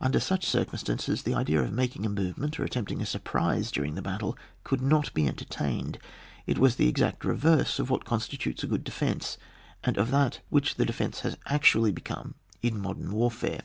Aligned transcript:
Under 0.00 0.20
such 0.20 0.46
circumstwces, 0.46 1.24
the 1.24 1.34
idea 1.34 1.60
of 1.60 1.72
making 1.72 2.06
a 2.06 2.08
movement 2.08 2.60
or 2.60 2.64
attempting 2.64 3.02
a 3.02 3.06
sur 3.06 3.18
prise 3.18 3.72
during 3.72 3.96
the 3.96 4.02
battle 4.02 4.38
could 4.62 4.80
not 4.80 5.12
be 5.14 5.26
en 5.26 5.34
tertained; 5.34 5.96
it 6.46 6.60
was 6.60 6.76
the 6.76 6.86
exact 6.86 7.24
reverse 7.24 7.80
of 7.80 7.90
what 7.90 8.04
constitutes 8.04 8.62
a 8.62 8.68
good 8.68 8.84
defence, 8.84 9.36
and 9.82 9.96
of 9.98 10.12
that 10.12 10.38
which 10.48 10.76
the 10.76 10.86
defence 10.86 11.22
has 11.22 11.36
actually 11.46 11.90
be 11.90 12.02
come 12.02 12.36
in 12.62 12.80
modern 12.80 13.10
warfare. 13.10 13.62